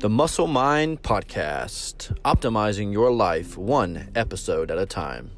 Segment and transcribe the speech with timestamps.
[0.00, 5.30] The Muscle Mind Podcast, optimizing your life one episode at a time.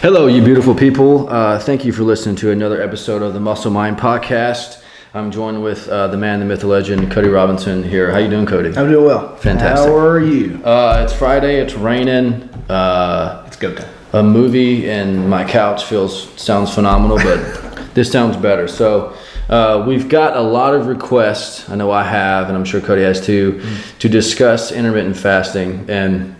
[0.00, 1.28] Hello, you beautiful people.
[1.28, 4.82] Uh, thank you for listening to another episode of the Muscle Mind Podcast.
[5.12, 8.10] I'm joined with uh, the man, the myth, the legend, Cody Robinson here.
[8.10, 8.68] How you doing, Cody?
[8.76, 9.36] I'm doing well.
[9.36, 9.88] Fantastic.
[9.88, 10.62] How are you?
[10.64, 11.60] Uh, it's Friday.
[11.60, 12.44] It's raining.
[12.70, 13.88] Uh, It's go time.
[14.12, 18.68] a movie and my couch feels sounds phenomenal, but this sounds better.
[18.68, 19.16] So
[19.48, 21.68] uh, we've got a lot of requests.
[21.70, 23.62] I know I have, and I'm sure Cody has too,
[23.98, 25.86] to discuss intermittent fasting.
[25.88, 26.34] And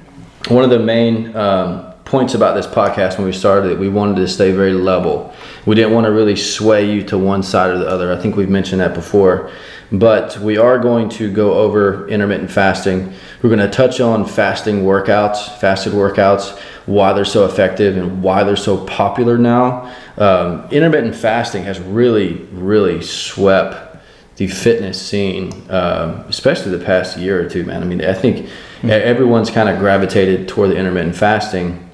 [0.48, 4.16] one of the main um, points about this podcast when we started it, we wanted
[4.16, 5.34] to stay very level.
[5.66, 8.12] We didn't want to really sway you to one side or the other.
[8.12, 9.50] I think we've mentioned that before.
[9.90, 13.14] But we are going to go over intermittent fasting.
[13.42, 18.42] We're going to touch on fasting workouts, fasted workouts, why they're so effective and why
[18.42, 19.94] they're so popular now.
[20.16, 23.96] Um, intermittent fasting has really, really swept
[24.36, 27.82] the fitness scene, um, especially the past year or two, man.
[27.82, 28.48] I mean, I think
[28.82, 31.90] everyone's kind of gravitated toward the intermittent fasting.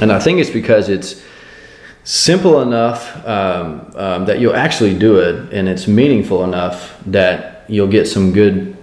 [0.00, 1.22] And I think it's because it's
[2.04, 7.88] simple enough um, um, that you'll actually do it, and it's meaningful enough that you'll
[7.88, 8.76] get some good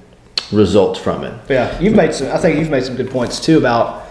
[0.51, 1.33] results from it.
[1.49, 2.31] Yeah, you've made some.
[2.31, 4.02] I think you've made some good points too about,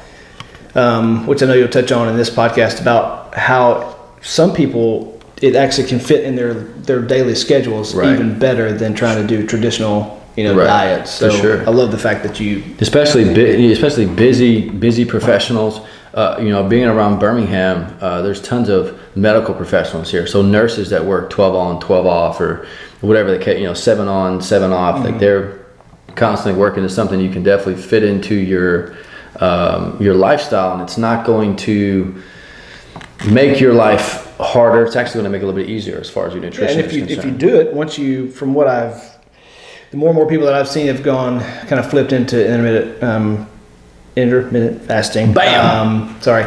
[0.74, 5.56] um, which I know you'll touch on in this podcast about how some people it
[5.56, 8.12] actually can fit in their their daily schedules Right.
[8.12, 11.10] even better than trying to do traditional you know Right, diets.
[11.10, 11.60] So sure.
[11.66, 12.62] I love the fact that you.
[12.80, 15.80] especially bu- especially busy busy professionals.
[16.14, 20.26] Uh, you know, being around Birmingham, uh, there's tons of medical professionals here.
[20.26, 22.66] So nurses that work 12 on, 12 off, or
[23.00, 25.02] whatever the case, you know, seven on, seven off.
[25.02, 25.64] Like they're
[26.14, 26.84] constantly working.
[26.84, 28.94] Is something you can definitely fit into your
[29.42, 32.22] um, your lifestyle, and it's not going to
[33.26, 34.84] make your life harder.
[34.84, 36.78] It's actually going to make it a little bit easier as far as your nutrition
[36.78, 39.18] and if is you if you do it once you from what I've
[39.90, 43.02] the more and more people that I've seen have gone kind of flipped into intermittent
[43.02, 43.48] um,
[44.16, 45.32] intermittent fasting.
[45.32, 45.86] Bam!
[45.88, 46.44] Um, sorry.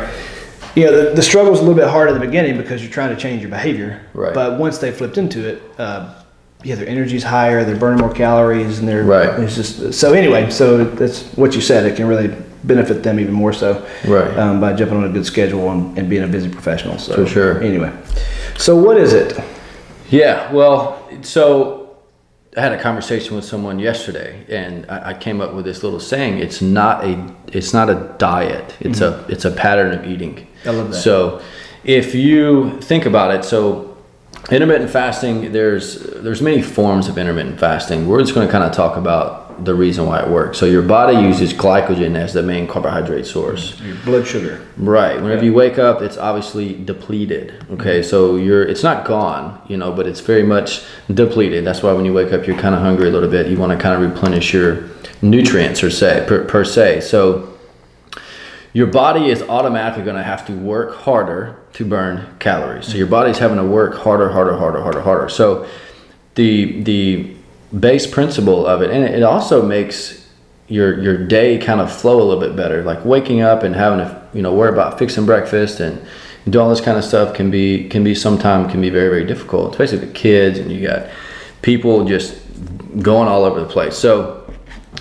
[0.76, 3.16] You know, the, the struggle's a little bit hard at the beginning because you're trying
[3.16, 4.06] to change your behavior.
[4.14, 4.34] Right.
[4.34, 6.22] But once they flipped into it, uh,
[6.66, 9.40] yeah, their energy's higher, they're burning more calories, and they're Right.
[9.40, 10.50] It's just so anyway.
[10.50, 11.86] So that's what you said.
[11.86, 13.86] It can really benefit them even more so.
[14.06, 14.38] Right.
[14.38, 16.98] Um, by jumping on a good schedule and, and being a busy professional.
[16.98, 17.62] So For sure.
[17.62, 17.92] Anyway,
[18.58, 19.40] so what is it?
[20.10, 21.98] Yeah, well, so
[22.56, 26.00] I had a conversation with someone yesterday, and I, I came up with this little
[26.00, 28.76] saying: "It's not a, it's not a diet.
[28.80, 30.70] It's a, it's a pattern of eating." Mm-hmm.
[30.70, 30.96] I love that.
[30.96, 31.42] So,
[31.84, 33.98] if you think about it, so
[34.52, 38.08] intermittent fasting, there's there's many forms of intermittent fasting.
[38.08, 40.58] We're just going to kind of talk about the reason why it works.
[40.58, 43.80] So, your body uses glycogen as the main carbohydrate source.
[43.82, 44.66] Your blood sugar.
[44.78, 45.22] Right.
[45.22, 47.66] Whenever you wake up, it's obviously depleted.
[47.72, 48.10] Okay, mm-hmm.
[48.10, 50.84] so you're it's not gone, you know, but it's very much
[51.14, 51.66] depleted.
[51.66, 53.48] That's why when you wake up, you're kind of hungry a little bit.
[53.48, 54.90] You want to kind of replenish your
[55.22, 57.02] nutrients, or say per, per se.
[57.02, 57.54] So
[58.74, 62.88] your body is automatically going to have to work harder to burn calories.
[62.88, 63.12] So your mm-hmm.
[63.12, 65.30] body's having to work harder, harder, harder, harder, harder.
[65.30, 65.68] So
[66.36, 67.35] the the
[67.80, 70.28] base principle of it, and it also makes
[70.68, 72.84] your your day kind of flow a little bit better.
[72.84, 76.06] Like waking up and having to you know worry about fixing breakfast and
[76.50, 79.26] do all this kind of stuff can be can be sometimes can be very very
[79.26, 81.10] difficult, especially with kids and you got
[81.62, 82.40] people just
[83.02, 83.98] going all over the place.
[83.98, 84.46] So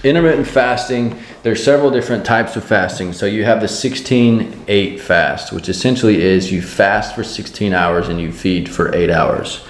[0.03, 5.69] intermittent fasting there's several different types of fasting so you have the 16-8 fast which
[5.69, 9.65] essentially is you fast for 16 hours and you feed for 8 hours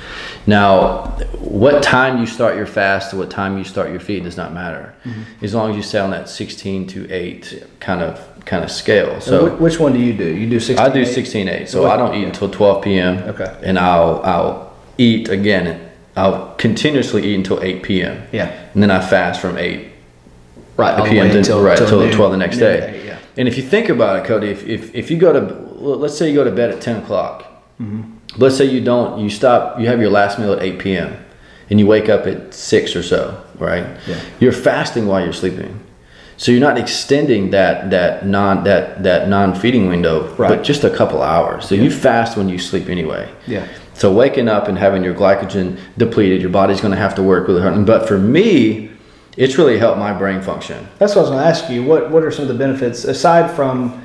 [0.47, 1.07] now
[1.39, 4.53] what time you start your fast to what time you start your feed does not
[4.53, 4.95] matter
[5.43, 9.21] as long as you stay on that 16 to 8 kind of kind of scale
[9.21, 10.25] so which one do you do?
[10.37, 13.19] You do 16 I do 16 8, so I don't eat until 12 p.m.
[13.31, 13.59] Okay.
[13.63, 15.91] And I'll I'll eat again.
[16.15, 18.23] I'll continuously eat until 8 p.m.
[18.33, 18.51] Yeah.
[18.75, 19.89] And then I fast from 8
[20.77, 21.09] Right.
[21.09, 21.31] p.m.
[21.31, 22.81] to, until- right, noon- 12 the next day.
[22.81, 23.19] noonday, Yeah.
[23.39, 25.41] And if you think about it, Cody, if, if, if you go to,
[25.83, 27.45] let's say you go to bed at 10 o'clock.
[27.81, 28.03] Mm-hmm.
[28.37, 31.17] Let's say you don't, you stop, you have your last meal at 8 p.m.
[31.71, 33.87] and you wake up at 6 or so, right?
[34.07, 34.21] Yeah.
[34.41, 35.81] You're fasting while you're sleeping.
[36.37, 40.49] So you're not extending that that non that that non-feeding window, Right.
[40.49, 41.65] but just a couple hours.
[41.69, 43.31] So you fast when you sleep anyway.
[43.47, 43.69] Yeah.
[43.95, 47.47] So waking up and having your glycogen depleted, your body's going to have to work
[47.47, 47.87] really hard.
[47.87, 48.91] But for me,
[49.37, 50.89] it's really helped my brain function.
[50.99, 51.85] That's what I was going to ask you.
[51.85, 54.03] What What are some of the benefits aside from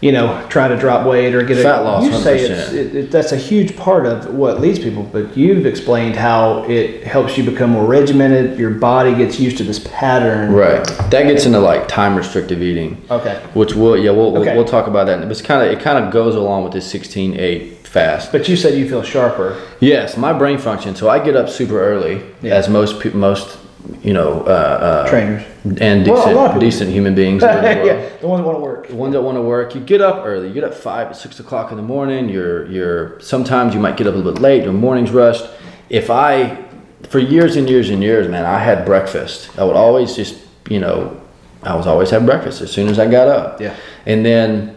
[0.00, 2.94] you know, try to drop weight or get a Fat loss, You say it's, it,
[2.94, 7.36] it, that's a huge part of what leads people, but you've explained how it helps
[7.36, 8.58] you become more regimented.
[8.58, 10.52] Your body gets used to this pattern.
[10.52, 10.84] Right.
[11.10, 13.02] That gets into like time restrictive eating.
[13.10, 13.42] Okay.
[13.54, 15.28] Which we'll yeah we'll we'll, we'll talk about that.
[15.30, 18.30] It's kind of it kind of goes along with this 16-8 fast.
[18.30, 19.60] But you said you feel sharper.
[19.80, 20.94] Yes, my brain function.
[20.94, 22.54] So I get up super early, Yeah.
[22.54, 23.58] as most most
[24.02, 25.42] you know uh, uh, Trainers.
[25.80, 27.42] and Well, decent of decent human beings.
[27.42, 27.86] in the world.
[27.86, 28.88] yeah, the ones that want to work.
[28.88, 30.48] The ones that want to work, you get up early.
[30.48, 32.28] You get up five, six o'clock in the morning.
[32.28, 34.64] You're you're sometimes you might get up a little bit late.
[34.64, 35.44] Your morning's rushed.
[35.90, 36.62] If I,
[37.08, 39.50] for years and years and years, man, I had breakfast.
[39.58, 40.36] I would always just
[40.68, 41.18] you know,
[41.62, 43.60] I was always have breakfast as soon as I got up.
[43.60, 43.74] Yeah.
[44.04, 44.74] And then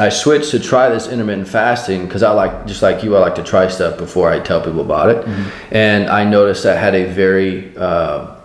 [0.00, 3.34] I switched to try this intermittent fasting because I like just like you, I like
[3.36, 5.26] to try stuff before I tell people about it.
[5.70, 8.36] And I noticed that had a very uh,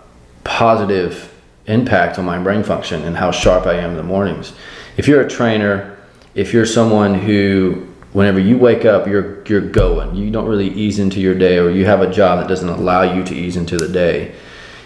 [0.44, 1.32] positive
[1.66, 4.52] impact on my brain function and how sharp I am in the mornings.
[4.96, 5.98] If you're a trainer,
[6.34, 10.14] if you're someone who whenever you wake up you're you're going.
[10.14, 13.02] You don't really ease into your day or you have a job that doesn't allow
[13.02, 14.34] you to ease into the day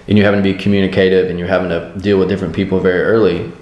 [0.08, 3.02] and you're having to be communicative and you're having to deal with different people very
[3.02, 3.52] early,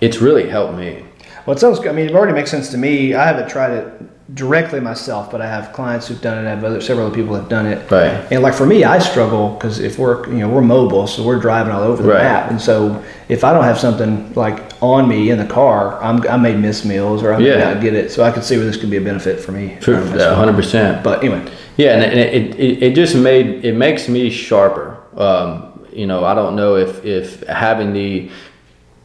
[0.00, 1.04] it's really helped me.
[1.46, 1.78] Well, it sounds.
[1.86, 3.14] I mean, it already makes sense to me.
[3.14, 4.02] I haven't tried it
[4.32, 6.46] directly myself, but I have clients who've done it.
[6.48, 7.90] I have other, several other people have done it.
[7.90, 8.10] Right.
[8.32, 11.38] And like for me, I struggle because if we're, you know, we're mobile, so we're
[11.38, 12.22] driving all over the Right.
[12.22, 12.50] map.
[12.50, 16.38] And so if I don't have something like on me in the car, I'm, I
[16.38, 17.72] may miss meals or I may Yeah.
[17.74, 18.10] not get it.
[18.12, 19.76] So I could see where this could be a benefit for me.
[19.84, 21.04] Hundred percent.
[21.04, 24.96] But anyway, Yeah, and it, it, it, it just made it makes me sharper.
[25.18, 28.30] Um, you know, I don't know if if having the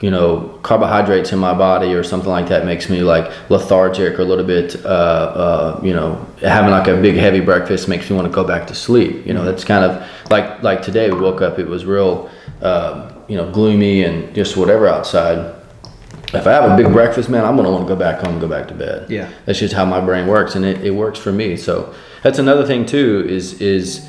[0.01, 4.22] you know carbohydrates in my body or something like that makes me like lethargic or
[4.22, 8.16] a little bit uh, uh, you know having like a big heavy breakfast makes me
[8.16, 11.19] want to go back to sleep you know that's kind of like like today we
[11.19, 12.30] woke up it was real
[12.62, 15.56] um, you know gloomy and just whatever outside
[16.31, 18.42] if I have a big breakfast, man, I'm gonna want to go back home and
[18.42, 19.10] go back to bed.
[19.10, 19.31] Yeah.
[19.45, 21.57] that's just how my brain works, and it, it works for me.
[21.57, 24.07] So that's another thing too is is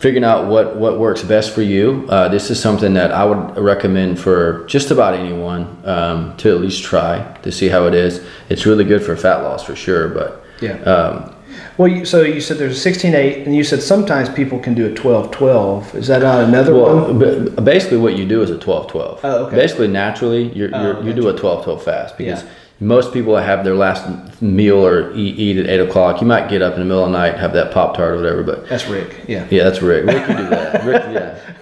[0.00, 2.06] figuring out what what works best for you.
[2.08, 6.60] Uh, this is something that I would recommend for just about anyone um, to at
[6.60, 8.26] least try to see how it is.
[8.48, 10.78] It's really good for fat loss for sure, but yeah.
[10.82, 11.34] um,
[11.76, 14.86] Well, you, so you said there's a 16-8, and you said sometimes people can do
[14.86, 15.94] a 12-12.
[15.94, 17.18] Is that not another well, one?
[17.18, 19.20] b- basically what you do is a 12-12.
[19.22, 19.56] Oh, okay.
[19.56, 22.50] Basically, naturally, you're, Oh, you're, you do a 12-12 fast because Yeah.
[22.82, 26.20] Most people have their last meal or eat, eat at 8 o'clock.
[26.22, 28.42] You might get up in the middle of the night, have that Pop-Tart or whatever,
[28.42, 29.24] but That's Rick.
[29.28, 29.46] Yeah.
[29.50, 30.06] yeah, that's Rick.
[30.06, 30.84] Rick can do that.
[30.86, 31.02] Rick,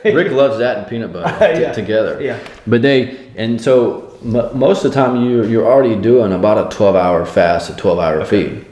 [0.04, 0.12] yeah.
[0.12, 1.72] Rick loves that and peanut butter t- Yeah.
[1.72, 2.20] together.
[2.22, 2.38] Yeah.
[2.68, 6.76] But they, and so m- most of the time you, you're already doing about a
[6.76, 8.64] 12 hour fast, a 12 hour feed.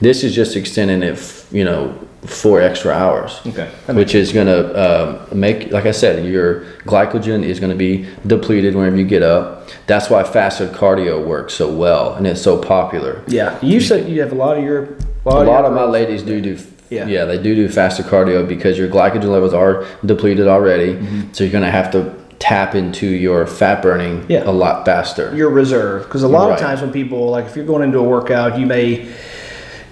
[0.00, 3.40] This is just extending it, f- you know, four extra hours.
[3.46, 3.68] Okay.
[3.92, 8.08] Which is going to uh, make, like I said, your glycogen is going to be
[8.26, 9.68] depleted whenever you get up.
[9.86, 13.22] That's why fasted cardio works so well and it's so popular.
[13.28, 13.58] Yeah.
[13.62, 14.96] You said you have a lot of your.
[15.26, 16.58] A lot your- of my ladies do do.
[16.90, 17.06] Yeah.
[17.06, 17.24] Yeah.
[17.24, 20.94] they do do faster cardio because your glycogen levels are depleted already.
[20.94, 21.32] Mm-hmm.
[21.32, 24.44] So you're gonna have to tap into your fat burning Yeah.
[24.44, 25.34] a lot faster.
[25.34, 26.54] your reserve because a lot Right.
[26.54, 29.08] of times when people like if you're going into a workout you may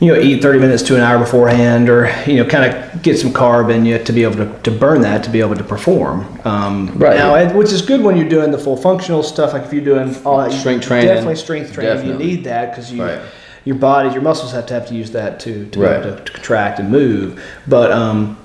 [0.02, 3.16] you know eat 30 minutes to an hour beforehand or you know kind of get
[3.16, 5.62] some carb in you to be able to, to burn that to be able to
[5.62, 7.16] perform um, Right.
[7.16, 10.14] now which is good when you're doing the full functional stuff like if you're doing
[10.26, 11.06] all that Strength training.
[11.06, 12.26] definitely strength training Definitely.
[12.30, 13.20] you need that because you Right.
[13.64, 16.02] your body your muscles have to have to use that to, to Right.
[16.02, 18.36] be able to, to contract and move but um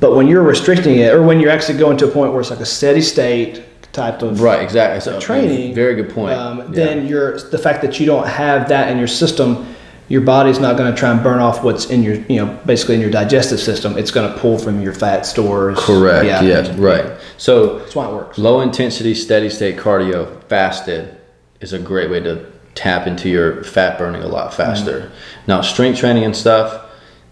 [0.00, 2.50] but when you're restricting it or when you're actually going to a point where it's
[2.50, 3.62] like a steady state
[3.94, 5.00] type of right, exactly.
[5.00, 6.34] So training, Very good point.
[6.38, 6.64] um, Yeah.
[6.72, 9.64] then you're the fact that you don't have that in your system,
[10.08, 12.94] your body's not going to try and burn off what's in your, you know, basically
[12.94, 13.96] in your digestive system.
[13.98, 15.78] It's going to pull from your fat stores.
[15.78, 16.24] Correct.
[16.26, 16.42] Yeah.
[16.42, 16.76] yes.
[16.78, 17.18] Right.
[17.36, 18.38] So That's why it works.
[18.38, 21.16] low intensity steady state cardio fasted
[21.60, 25.00] is a great way to tap into your fat burning a lot faster.
[25.00, 25.14] Mm-hmm.
[25.48, 26.86] Now strength training and stuff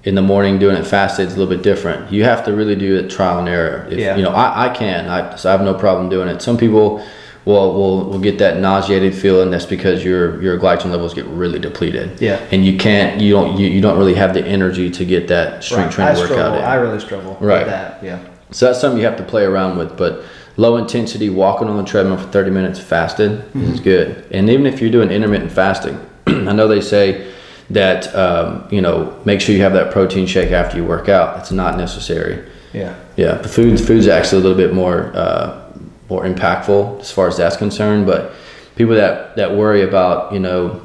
[0.04, 2.12] in the morning doing it fasted is a little bit different.
[2.12, 3.88] You have to really do it trial and error.
[3.90, 4.16] If, Yeah.
[4.16, 5.08] You know, I, I can.
[5.08, 6.42] I, so I have no problem doing it.
[6.42, 7.04] Some people
[7.46, 9.50] will, will, will get that nauseated feeling.
[9.50, 12.20] That's because your your glycogen levels get really depleted.
[12.20, 12.36] Yeah.
[12.52, 13.18] And you can't.
[13.20, 13.58] You don't.
[13.58, 16.10] You, you don't really have the energy to get that strength Right.
[16.10, 16.58] I training workout struggle.
[16.58, 16.64] in.
[16.64, 17.60] I really struggle Right.
[17.60, 18.04] with that.
[18.04, 18.18] Yeah.
[18.50, 19.96] So that's something you have to play around with.
[19.96, 20.22] But
[20.58, 24.24] low intensity walking on the treadmill for 30 minutes fasted is good.
[24.30, 27.32] And even if you're doing intermittent fasting, I know they say
[27.70, 31.38] that um, you know make sure you have that protein shake after you work out.
[31.40, 32.44] It's not necessary.
[32.72, 32.94] Yeah.
[33.16, 35.65] Yeah, the food's food's actually a little bit more uh,
[36.08, 38.06] more impactful as far as that's concerned.
[38.06, 38.32] But
[38.76, 40.80] people that that worry about you know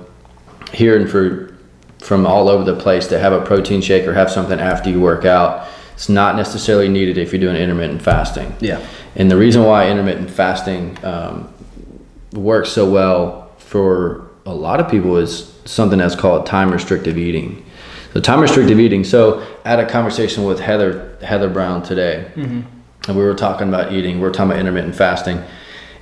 [0.74, 1.56] hearing for
[2.00, 5.00] from all over the place to have a protein shake or have something after you
[5.00, 8.56] work out, it's not necessarily needed if you're doing intermittent fasting.
[8.60, 8.84] Yeah.
[9.16, 11.54] And the reason why intermittent fasting um,
[12.34, 17.63] works so well for a lot of people is something that's called time restrictive eating.
[18.13, 19.04] So time restrictive eating.
[19.04, 22.32] So I had a conversation with Heather Heather Brown today,
[23.08, 24.15] and we were talking about eating.
[24.17, 25.43] We were talking about intermittent fasting,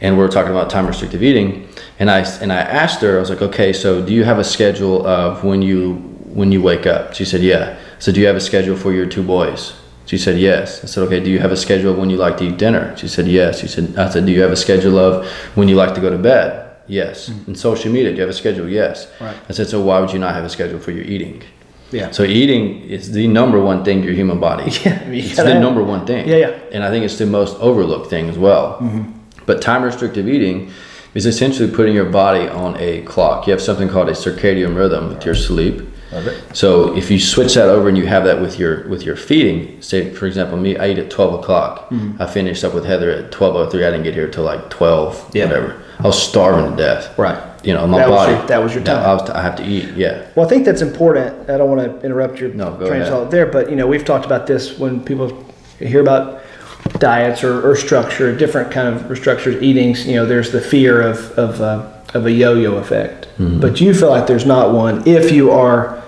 [0.02, 1.68] and we were talking about time restrictive eating.
[2.00, 4.44] And I and I asked her, I was like, okay, so do you have a
[4.44, 5.96] schedule of when you
[6.34, 7.14] when you wake up?
[7.14, 7.78] She said, yeah.
[8.00, 9.74] So do you have a schedule for your two boys?
[10.06, 10.84] She said yes.
[10.84, 11.20] I said, okay.
[11.20, 12.96] Do you have a schedule of when you like to eat dinner?
[12.98, 13.60] She said yes.
[13.60, 16.10] She said, I said, do you have a schedule of when you like to go
[16.10, 16.76] to bed?
[16.88, 17.30] Yes.
[17.30, 17.52] Mm-hmm.
[17.52, 18.68] And social media, do you have a schedule?
[18.68, 19.08] Yes.
[19.22, 19.38] Right.
[19.48, 21.44] I said, so why would you not have a schedule for your eating?
[21.92, 22.12] Yeah.
[22.12, 24.72] So eating is the number one thing your human body.
[24.86, 26.28] Yeah, I mean, you the number one thing.
[26.28, 26.60] Yeah, yeah.
[26.72, 28.80] And I think it's the most overlooked thing as well.
[29.46, 30.72] But time restrictive eating
[31.16, 33.48] is essentially putting your body on a clock.
[33.48, 35.82] You have something called a circadian rhythm with your sleep.
[36.54, 39.82] So if you switch that over and you have that with your with your feeding,
[39.82, 41.92] say for example, me, I eat at twelve o'clock.
[42.20, 43.86] I finished up with Heather at twelve oh three.
[43.86, 45.46] I didn't get here till like twelve, Yeah.
[45.46, 45.82] whatever.
[46.00, 47.18] I was starving to death.
[47.18, 47.38] Right.
[47.64, 48.34] You know, my That was body.
[48.38, 49.06] your- that was your time.
[49.06, 49.90] I, was, I have to eat.
[49.96, 50.22] Yeah.
[50.36, 51.50] Well, I think that's important.
[51.50, 54.06] I don't want to interrupt your No, train of thought there, but you know, we've
[54.06, 55.46] talked about this when people
[55.80, 56.42] hear about
[57.00, 60.08] diets or, or structure, different kind of structured eatings.
[60.08, 63.60] You know, there's the fear of of, uh, of a yo-yo effect, Mm-hmm.
[63.62, 66.02] but you feel like there's not one if you are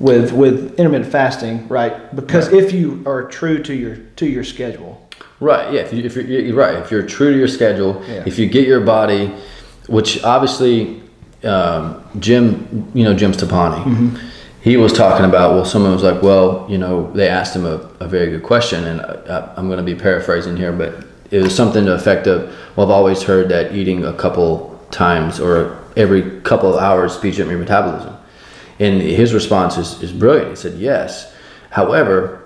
[0.00, 2.14] with with intermittent fasting, right?
[2.16, 5.00] Because if you are true to your to your schedule,
[5.40, 5.72] Right.
[5.74, 5.80] Yeah.
[5.82, 8.22] If, you, if you're, you're right, if you're true to your schedule, Yeah.
[8.24, 9.32] if you get your body,
[9.88, 11.02] which obviously
[11.44, 14.16] um, Jim, you know Jim Stoppani, Mm-hmm.
[14.62, 15.54] he was talking about.
[15.54, 18.84] Well, someone was like, well, you know, they asked him a, a very good question,
[18.84, 22.26] and I, I'm going to be paraphrasing here, but it was something to the effect
[22.26, 22.44] of,
[22.76, 27.40] well, I've always heard that eating a couple times or every couple of hours speeds
[27.40, 28.16] up your metabolism.
[28.78, 30.50] And his response is, is brilliant.
[30.50, 31.34] He said, yes.
[31.70, 32.43] However,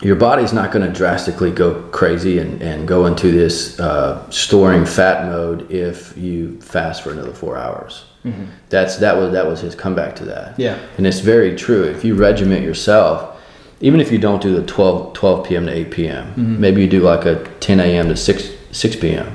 [0.00, 4.84] your body's not going to drastically go crazy and, and go into this uh, storing
[4.86, 8.04] fat mode if you fast for another four hours.
[8.68, 10.58] That's that was that was his comeback to that.
[10.58, 10.78] Yeah.
[10.98, 11.84] and it's very true.
[11.84, 13.40] If you regiment yourself,
[13.80, 15.64] even if you don't do the 12, 12 p.m.
[15.66, 18.08] to 8 p.m., maybe you do like a 10 a.m.
[18.08, 19.34] to 6 6 p.m.,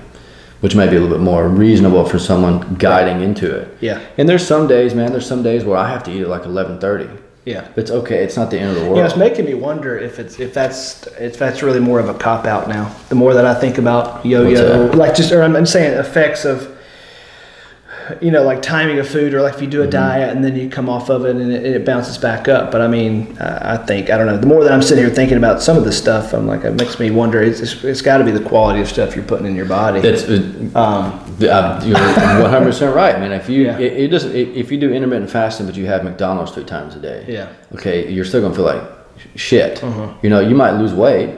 [0.61, 3.75] which might be a little bit more reasonable for someone guiding into it.
[3.81, 3.99] Yeah.
[4.19, 5.11] And there's some days, man.
[5.11, 7.19] There's some days where I have to eat at like 11:30.
[7.45, 7.67] Yeah.
[7.75, 8.23] It's okay.
[8.23, 8.97] It's not the end of the world.
[8.97, 12.13] Yeah, it's making me wonder if it's if that's if that's really more of a
[12.13, 12.93] cop out now.
[13.09, 16.72] The more that I think about yo-yo, like just or I'm, I'm saying effects of,
[18.21, 19.87] you know, like timing of food, or like if you do Mm-hmm.
[19.87, 22.71] a diet and then you come off of it and it, it bounces back up.
[22.71, 24.37] But I mean, I I think I don't know.
[24.37, 26.71] The more that I'm sitting here thinking about some of this stuff, I'm like it
[26.73, 27.41] makes me wonder.
[27.41, 29.99] It's it's, it's got to be the quality of stuff you're putting in your body.
[30.01, 33.31] It's uh, Um, uh, you're 100 percent right, man.
[33.31, 33.77] If you Yeah.
[33.79, 36.99] it, it doesn't if you do intermittent fasting, but you have McDonald's three times a
[36.99, 37.49] day, Yeah.
[37.75, 38.83] okay, you're still gonna feel like
[39.35, 39.83] shit.
[39.83, 40.13] Uh-huh.
[40.21, 41.29] You know, you might lose weight,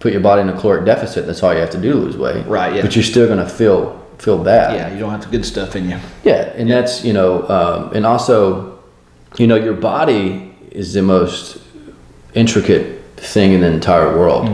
[0.00, 1.26] put your body in a caloric deficit.
[1.26, 2.46] That's all you have to do to lose weight.
[2.46, 2.82] Right, yeah.
[2.82, 4.76] But you're still gonna feel feel bad.
[4.76, 5.98] yeah, you don't have the good stuff in you.
[6.22, 8.78] Yeah, and that's you know, um, and also,
[9.36, 11.60] you know, your body is the most
[12.32, 14.48] intricate thing in the entire world.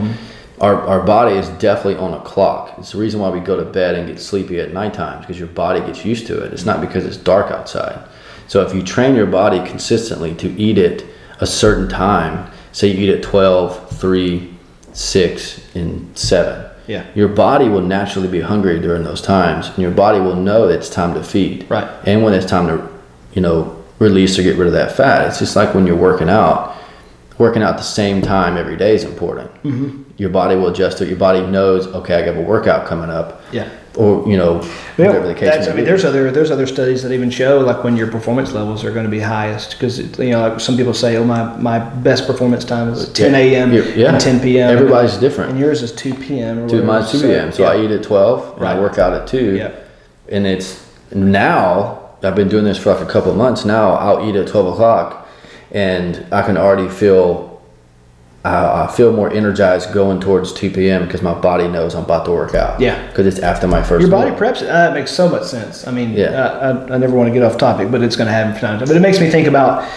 [0.60, 2.78] Our, our body is definitely on a clock.
[2.78, 5.38] It's the reason why we go to bed and get sleepy at night times because
[5.38, 6.52] your body gets used to it.
[6.52, 8.08] It's not because it's dark outside.
[8.48, 11.04] So if you train your body consistently to eat at
[11.40, 14.54] a certain time, say you eat at 12, 3,
[14.92, 17.04] 6, and 7, Yeah.
[17.14, 20.88] your body will naturally be hungry during those times, and your body will know it's
[20.88, 21.70] time to feed.
[21.70, 21.88] Right.
[22.04, 22.88] And when it's time to,
[23.34, 26.28] you know, release or get rid of that fat, it's just like when you're working
[26.28, 26.76] out.
[27.36, 29.52] Working out the same time every day is important.
[29.62, 30.02] Mm-hmm.
[30.16, 31.08] Your body will adjust it.
[31.08, 33.42] Your body knows, okay, I got a workout coming up.
[33.52, 33.70] Yeah.
[33.98, 34.62] Or you know,
[34.96, 35.82] Yeah, whatever the case may I mean, be.
[35.82, 39.04] there's other there's other studies that even show like when your performance levels are going
[39.04, 42.64] to be highest because you know like some people say oh my my best performance
[42.64, 43.72] time is 10 a.m.
[43.72, 44.12] Yeah, yeah.
[44.12, 44.70] and 10 p.m.
[44.70, 45.50] Everybody's different.
[45.50, 46.68] and yours is 2 p.m.
[46.68, 47.50] Two, mine's 2 p.m.
[47.50, 47.70] So yeah.
[47.70, 49.56] I eat at 12 and I work out at 2.
[49.56, 49.74] Yeah.
[50.30, 53.92] And it's now, I've been doing this for like a couple of months now.
[53.94, 55.26] I'll eat at 12 o'clock
[55.72, 57.47] and I can already feel,
[58.44, 61.04] I, I feel more energized going towards 2 p.m.
[61.04, 62.80] because my body knows I'm about to work out.
[62.80, 63.04] Yeah.
[63.08, 64.38] Because it's after my first Your body meal.
[64.38, 64.68] preps it.
[64.68, 65.86] Uh, That makes so much sense.
[65.86, 66.42] I mean, Yeah.
[66.42, 68.60] I, I, I never want to get off topic, but it's going to happen from
[68.60, 68.88] time to time.
[68.88, 69.88] But it makes me think about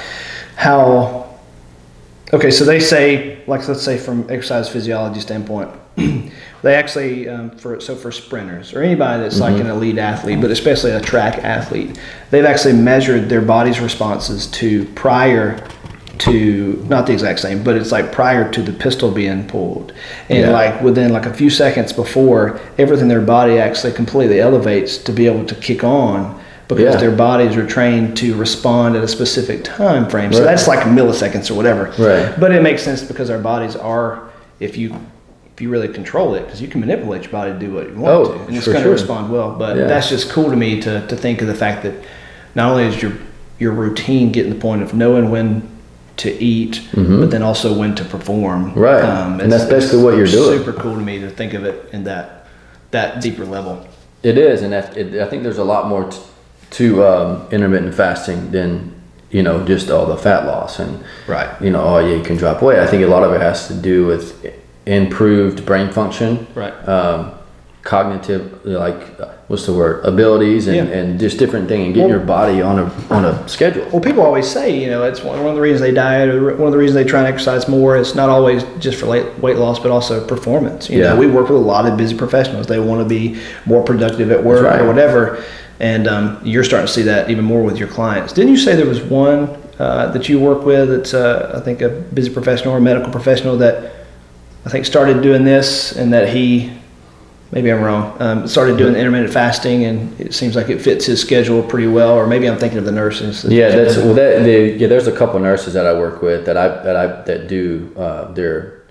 [0.55, 1.29] how.
[2.33, 7.81] Okay, so they say, like, let's say from exercise physiology standpoint, they actually um, for
[7.81, 11.99] so for sprinters or anybody that's like an elite athlete, but especially a track athlete,
[12.29, 15.57] they've actually measured their body's responses to prior
[16.21, 19.91] to not the exact same, but it's like prior to the pistol being pulled,
[20.29, 20.49] and Yeah.
[20.51, 25.11] like within like a few seconds before, everything in their body actually completely elevates to
[25.11, 26.99] be able to kick on because Yeah.
[27.01, 30.31] their bodies are trained to respond at a specific time frame.
[30.31, 31.89] So that's like milliseconds or whatever.
[31.97, 32.39] Right.
[32.39, 34.19] But it makes sense because our bodies are,
[34.59, 34.95] if you
[35.53, 37.95] if you really control it, because you can manipulate your body to do what you
[37.99, 38.91] want Oh, to, and it's going to sure.
[38.93, 39.53] respond well.
[39.59, 39.85] But Yeah.
[39.85, 41.93] that's just cool to me to, to think of the fact that
[42.55, 43.11] not only is your
[43.59, 45.61] your routine getting the point of knowing when
[46.21, 48.71] to eat, but then also when to perform.
[48.71, 48.79] Mm-hmm.
[48.79, 49.03] Right.
[49.41, 50.59] And that's basically what you're doing.
[50.59, 52.45] Super cool to me to think of it in that
[52.91, 53.87] that deeper level.
[54.23, 56.19] It is, and it, I think there's a lot more t-
[56.71, 58.93] to um, intermittent fasting than
[59.31, 61.49] you know just all the fat loss and Right.
[61.61, 62.79] you know oh yeah you can drop weight.
[62.79, 64.45] I think a lot of it has to do with
[64.85, 66.73] improved brain function, Right.
[66.87, 67.31] Um,
[67.91, 70.97] cognitive like uh, what's the word abilities and, Yeah.
[70.97, 72.85] and just different thing and getting Well- your body on a
[73.17, 73.85] on a schedule.
[73.91, 76.55] Well, people always say, you know, it's one one of the reasons they diet, or
[76.55, 77.97] one of the reasons they try and exercise more.
[77.97, 79.07] It's not always just for
[79.45, 80.89] weight loss, but also performance.
[80.89, 81.09] You Yeah.
[81.09, 82.65] know, we work with a lot of busy professionals.
[82.67, 83.23] They want to be
[83.65, 84.79] more productive at work right.
[84.81, 85.21] or whatever.
[85.81, 88.31] And um, you're starting to see that even more with your clients.
[88.33, 91.81] Didn't you say there was one uh, that you work with that's, uh, I think,
[91.81, 93.75] a busy professional or a medical professional that
[94.65, 96.71] I think started doing this and that he,
[97.51, 101.19] maybe I'm wrong, um, started doing intermittent fasting and it seems like it fits his
[101.21, 102.13] schedule pretty well.
[102.13, 103.43] Or maybe I'm thinking of the nurses.
[103.43, 104.13] Yeah, that's well.
[104.13, 107.21] That the, yeah, there's a couple nurses that I work with that I that I
[107.23, 108.83] that do uh, they're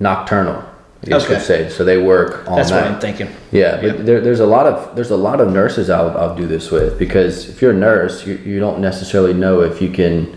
[0.00, 0.64] nocturnal.
[1.02, 1.34] I guess Okay.
[1.34, 1.68] you'd say.
[1.70, 2.82] So they work all That's night.
[2.82, 3.30] what I'm thinking.
[3.52, 4.04] Yeah, but.
[4.04, 6.98] There, there's a lot of there's a lot of nurses I'll, I'll do this with
[6.98, 10.36] because if you're a nurse, you, you don't necessarily know if you can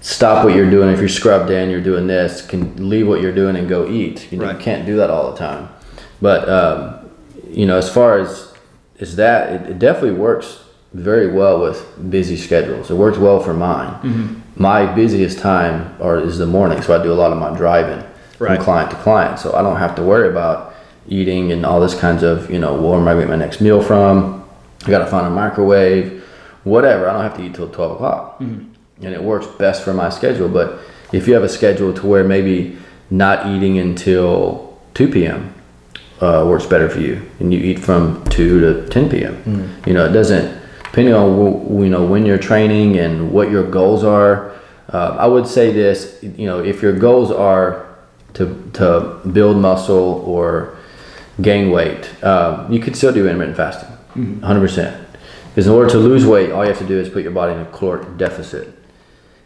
[0.00, 0.88] stop what you're doing.
[0.88, 4.32] If you're scrubbed in, you're doing this, can leave what you're doing and go eat.
[4.32, 4.58] You, you Right.
[4.58, 5.68] can't do that all the time.
[6.20, 7.10] But um,
[7.50, 8.52] you know, as far as
[8.98, 10.62] is that, it, it definitely works
[10.94, 12.90] very well with busy schedules.
[12.90, 13.92] It works well for mine.
[14.02, 14.40] Mm-hmm.
[14.56, 18.02] My busiest time or is the morning, so I do a lot of my driving
[18.38, 18.56] Right.
[18.56, 19.38] from client to client.
[19.38, 20.74] So I don't have to worry about
[21.08, 23.80] eating and all this kinds of, you know, where am I getting my next meal
[23.82, 24.44] from?
[24.86, 26.22] I got to find a microwave,
[26.64, 27.08] whatever.
[27.08, 28.40] I don't have to eat till 12 o'clock.
[28.40, 28.74] And
[29.14, 30.48] it works best for my schedule.
[30.50, 30.78] But
[31.12, 32.76] if you have a schedule to where maybe
[33.10, 35.54] not eating until 2 p.m.
[36.20, 39.42] Uh, works better for you, and you eat from 2 to 10 p.m.
[39.86, 40.48] You know, it doesn't,
[40.84, 44.52] depending on, you know, when you're training and what your goals are.
[44.90, 47.84] Uh, I would say this, you know, if your goals are
[48.32, 50.78] to, to build muscle or
[51.42, 55.04] gain weight, um, you could still do intermittent fasting, 100%.
[55.48, 57.52] Because in order to lose weight, all you have to do is put your body
[57.52, 58.68] in a caloric deficit.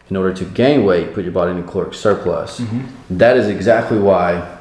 [0.09, 2.61] In order to gain weight, put your body in a caloric surplus.
[3.09, 4.57] That is exactly why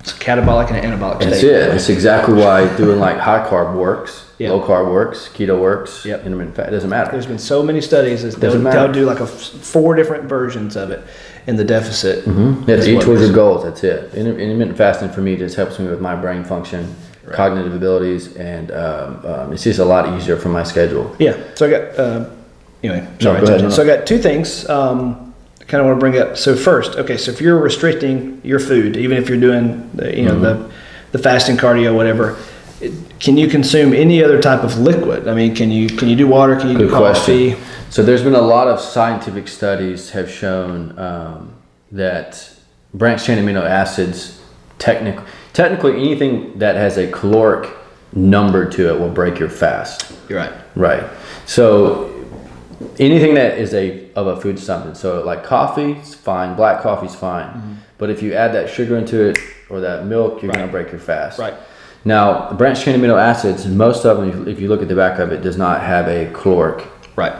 [0.00, 1.50] It's a catabolic and an anabolic that's state.
[1.50, 1.70] it.
[1.70, 4.50] That's exactly why doing like high carb works, Yeah.
[4.50, 6.24] low carb works, keto works, Yep.
[6.24, 6.68] intermittent fat.
[6.68, 7.10] It doesn't matter.
[7.12, 8.78] There's been so many studies that they'll, Doesn't matter.
[8.80, 11.02] they'll do like a f- four different versions of it
[11.46, 12.26] in the deficit.
[12.26, 13.64] You have is to eat what towards your goals.
[13.64, 14.10] That's it.
[14.14, 16.86] Inter- Intermittent fasting for me just helps me with my brain function,
[17.32, 21.14] cognitive abilities, and um, um, it's just a lot easier for my schedule.
[21.18, 21.34] Yeah.
[21.54, 22.24] So I got uh,
[22.82, 23.06] anyway.
[23.20, 23.40] Sorry.
[23.40, 24.66] go ahead, no, So I got two things.
[24.70, 25.29] Um,
[25.70, 26.36] kind of want to bring up.
[26.36, 27.16] So first, okay.
[27.16, 30.42] So if you're restricting your food, even if you're doing the, you know Mm-hmm.
[30.68, 30.70] the
[31.12, 32.36] the fasting cardio, whatever.
[32.80, 35.28] it- Can you consume any other type of liquid?
[35.28, 36.56] I mean, can you can you do water?
[36.56, 37.50] Can you Good do coffee?
[37.54, 37.66] question.
[37.90, 41.52] So there's been a lot of scientific studies have shown um,
[41.92, 42.50] that
[42.94, 44.40] branched chain amino acids,
[44.78, 45.20] technic-
[45.52, 47.68] technically anything that has a caloric
[48.12, 50.12] number to it will break your fast.
[50.28, 50.52] You're right.
[50.76, 51.04] Right.
[51.46, 52.09] So
[52.98, 54.94] anything that is a of a food something.
[54.94, 56.56] So like coffee, is fine.
[56.56, 57.78] Black coffee's fine.
[57.98, 59.38] But if you add that sugar into it
[59.68, 60.72] or that milk, you're gonna Mm-hmm.
[60.72, 61.38] Break your fast.
[61.38, 61.54] Right.
[62.04, 65.32] Now, branched chain amino acids, most of them, if you look at the back of
[65.32, 67.34] it, does not have a caloric Right.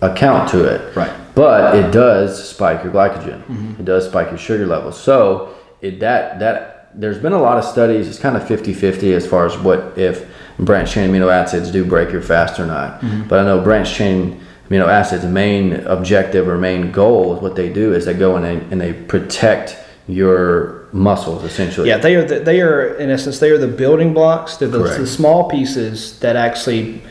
[0.00, 0.96] account to it.
[0.96, 1.12] Right.
[1.34, 3.78] But it does spike your glycogen.
[3.78, 4.98] It does spike your sugar levels.
[4.98, 8.08] So it that that there's been a lot of studies.
[8.08, 10.26] It's kind of 50-50 as far as what if
[10.58, 13.02] branched chain amino acids do break your fast or not.
[13.28, 17.68] But I know branched chain amino acids main objective or main goal is what they
[17.72, 19.76] do is they go in and, and they protect
[20.06, 21.88] your muscles essentially.
[21.88, 22.24] Yeah, they are.
[22.24, 23.38] The, they are in essence.
[23.38, 24.56] They are the building blocks.
[24.56, 27.02] They're the, the small pieces that actually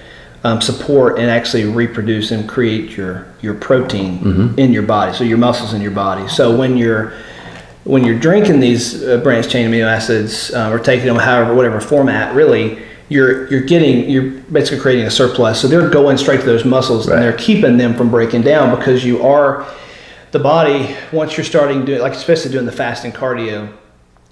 [0.43, 4.60] um, support and actually reproduce and create your your protein Mm-hmm.
[4.60, 5.13] in your body.
[5.13, 6.28] So your muscles in your body.
[6.28, 7.13] So when you're
[7.84, 11.80] when you're drinking these uh, branched chain amino acids uh, or taking them however whatever
[11.80, 15.62] format, really you're you're getting you're basically creating a surplus.
[15.62, 17.15] So they're going straight to those muscles Right.
[17.15, 19.65] and they're keeping them from breaking down because you are
[20.32, 23.72] the body once you're starting doing like especially doing the fasting cardio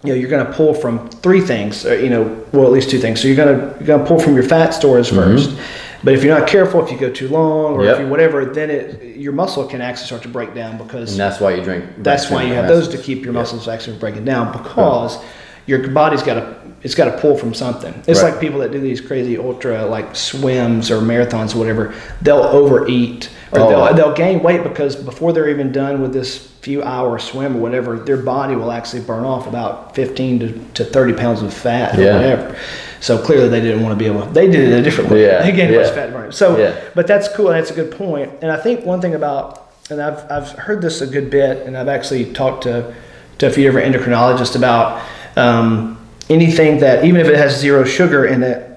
[0.04, 2.90] you know you're going to pull from three things or, you know well at least
[2.90, 5.58] two things so you're going to you're going to pull from your fat stores 1st
[6.04, 7.84] but if you're not careful if you go too long or Mm-hmm.
[7.86, 7.96] Yep.
[7.96, 11.20] if you whatever then it your muscle can actually start to break down because And
[11.20, 11.86] that's why you drink.
[12.00, 15.18] that's why you have those to keep your muscles actually breaking down because
[15.66, 17.92] your body's got to it's got to pull from something.
[18.06, 18.34] It's Right.
[18.34, 21.96] like people that do these crazy ultra like swims or marathons or whatever.
[22.22, 23.70] They'll overeat or Oh.
[23.70, 27.60] they'll they'll gain weight because before they're even done with this few hour swim or
[27.60, 31.98] whatever, their body will actually burn off about 15 to, to 30 pounds of fat
[31.98, 32.56] or whatever.
[33.00, 34.26] So clearly they didn't want to be able.
[34.28, 35.24] They did it a different way.
[35.26, 35.82] Yeah, They gained yeah.
[35.82, 36.32] much fat burning.
[36.32, 36.74] So, Yeah.
[36.96, 37.48] but that's cool.
[37.50, 38.32] That's a good point.
[38.42, 41.78] And I think one thing about, and I've, I've heard this a good bit, and
[41.78, 42.94] I've actually talked to,
[43.40, 45.02] to a few different endocrinologists about
[45.36, 45.98] um,
[46.30, 48.72] anything that, even if it has zero sugar in it,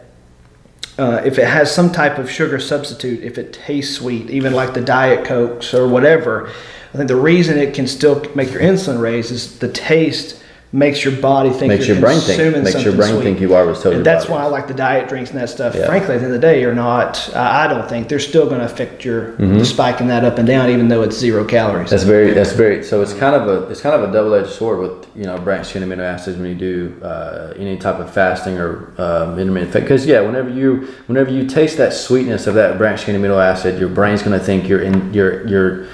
[0.99, 4.75] uh, if it has some type of sugar substitute, if it tastes sweet, even like
[4.75, 6.49] the Diet Cokes or whatever,
[6.93, 11.03] I think the reason it can still make your insulin raise is the taste makes
[11.03, 13.23] your body think makes you're your brain think makes your brain sweet.
[13.23, 15.49] think you are told And that's body why I like the diet drinks and that
[15.49, 15.75] stuff.
[15.75, 15.87] Yeah.
[15.87, 17.35] Frankly, at the end of the day, you're not.
[17.35, 20.71] I I don't think they're still going to affect your spiking that up and down,
[20.71, 21.87] even though it's zero calories.
[21.87, 21.91] Mm-hmm.
[21.91, 22.31] That's very.
[22.33, 22.85] That's very.
[22.85, 23.69] So it's kind of a.
[23.71, 26.55] It's kind of a double-edged sword with you know branched chain amino acids when you
[26.55, 31.47] do uh, any type of fasting or um, intermittent because yeah, whenever you whenever you
[31.47, 34.83] taste that sweetness of that branched chain amino acid, your brain's going to think you're
[34.83, 35.89] in you're you're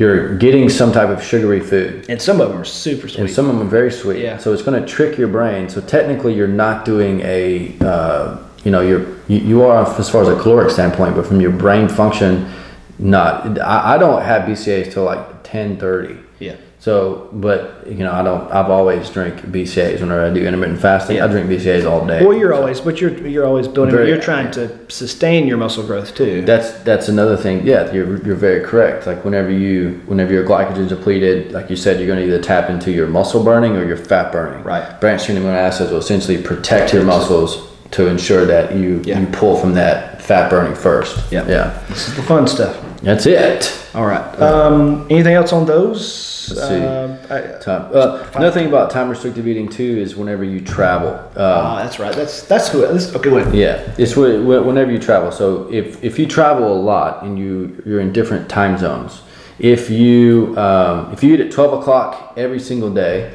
[0.00, 2.06] you're getting some type of sugary food.
[2.08, 3.20] and some of them are super sweet.
[3.20, 4.22] And some of them are very sweet.
[4.22, 4.38] Yeah.
[4.38, 5.68] So it's going to trick your brain.
[5.68, 10.22] So technically, you're not doing a, uh, you know, you're you, you are as far
[10.22, 12.50] as a caloric standpoint, but from your brain function,
[12.98, 13.58] not.
[13.60, 16.18] I, I don't have BCAAs till like ten thirty.
[16.38, 16.56] yeah.
[16.80, 18.50] So, but you know, I don't.
[18.50, 21.16] I've always drink BCAAs whenever I do intermittent fasting.
[21.16, 21.26] Yeah.
[21.26, 22.24] I drink BCAAs all day.
[22.24, 23.94] Well, you're always, but you're you're always building.
[23.94, 26.40] Very- you're trying to sustain your muscle growth too.
[26.40, 27.66] That's that's another thing.
[27.66, 29.06] Yeah, you're you're very correct.
[29.06, 32.70] Like whenever you whenever your glycogen's depleted, like you said, you're going to either tap
[32.70, 34.64] into your muscle burning or your fat burning.
[34.64, 34.98] Right.
[35.02, 39.20] Branched chain amino acids will essentially protect your muscles to ensure that you Yeah.
[39.20, 41.30] you pull from that fat burning first.
[41.30, 41.46] Yeah.
[41.46, 41.78] Yeah.
[41.90, 42.82] this is the fun stuff.
[43.02, 43.76] That's it.
[43.94, 44.22] All right.
[44.40, 46.52] Um, anything else on those?
[46.54, 46.82] Let's see.
[46.84, 47.90] Um, I- Time.
[47.94, 51.10] Uh, another thing about time restrictive eating too is whenever you travel.
[51.10, 52.14] Um, Ah, that's right.
[52.14, 52.80] That's that's who.
[52.86, 53.54] This, okay, wait.
[53.54, 55.30] Yeah, it's whe- whe- whenever you travel.
[55.30, 59.22] So if, if you travel a lot and you you're in different time zones,
[59.58, 63.32] if you um, if you eat at twelve o'clock every single day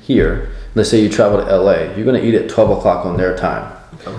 [0.00, 3.16] here, let's say you travel to LA, you're going to eat at twelve o'clock on
[3.16, 3.72] their time.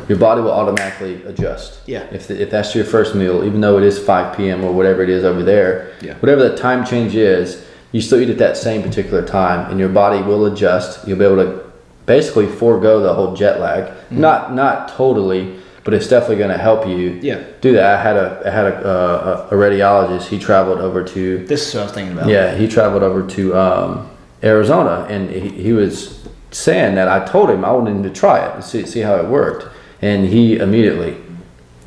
[0.07, 1.79] Your body will automatically adjust.
[1.87, 2.03] Yeah.
[2.11, 4.63] If, the, if that's your first meal, even though it is five p.m.
[4.63, 6.15] or whatever it is over there, Yeah.
[6.15, 9.89] whatever the time change is, you still eat at that same particular time, and your
[9.89, 11.07] body will adjust.
[11.07, 11.63] You'll be able to
[12.05, 13.83] basically forego the whole jet lag.
[13.85, 14.19] Mm-hmm.
[14.21, 17.43] Not not totally, but it's definitely going to help you Yeah.
[17.61, 17.99] do that.
[17.99, 20.27] I had a I had a, uh, a radiologist.
[20.27, 22.29] He traveled over to This is what I was thinking about.
[22.29, 24.09] yeah he traveled over to um,
[24.43, 28.45] Arizona, and he, he was saying that I told him I wanted him to try
[28.47, 29.67] it and see see how it worked,
[30.01, 31.17] and he immediately.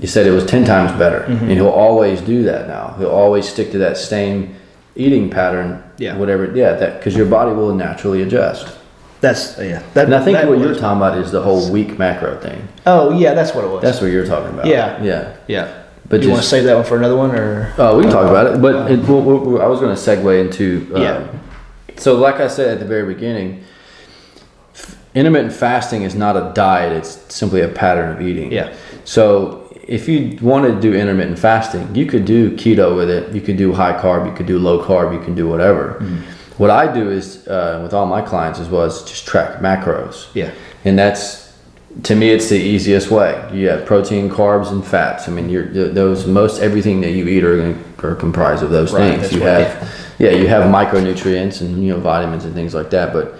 [0.01, 1.45] He said it was ten times better, Mm-hmm.
[1.45, 2.95] and he'll always do that now.
[2.99, 4.55] He'll always stick to that same
[4.95, 6.17] eating pattern, Yeah.
[6.19, 6.55] whatever.
[6.55, 8.77] Yeah, that because your body will naturally adjust.
[9.23, 9.83] That's yeah.
[9.95, 12.69] That, And I think what you're talking about is the whole week macro thing.
[12.85, 13.83] Oh yeah, that's what it was.
[13.83, 14.67] That's what you're talking about.
[14.67, 15.03] Yeah.
[15.03, 15.37] Yeah.
[15.49, 15.83] yeah.
[16.09, 18.29] But you want to save that one for another one, or Oh, we can talk
[18.31, 18.61] about it.
[18.63, 20.93] But it, well, well, well, I was going to segue into.
[20.95, 21.27] Um, Yeah.
[21.97, 23.65] So, like I said at the very beginning,
[25.17, 28.53] intermittent fasting is not a diet, it's simply a pattern of eating.
[28.53, 28.73] Yeah.
[29.05, 33.33] So, if you wanted to do intermittent fasting, you could do keto with it.
[33.35, 35.99] You could do high carb, you could do low carb, you can do whatever.
[36.01, 36.23] Mm-hmm.
[36.63, 40.27] What I do is, uh, with all my clients, as well as just track macros.
[40.35, 40.51] yeah,
[40.85, 41.55] And that's,
[42.05, 43.49] to me, it's the easiest way.
[43.55, 45.29] You have protein, carbs, and fats.
[45.29, 49.19] I mean, you're, those most everything that you eat are, are comprised of those Right,
[49.21, 49.33] things.
[49.33, 49.69] You have,
[50.19, 53.13] yeah, you have micronutrients and you know vitamins and things like that.
[53.13, 53.35] But